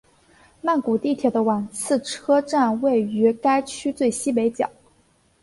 [0.61, 4.67] 曼谷地铁的挽赐车站位于该区最西北角。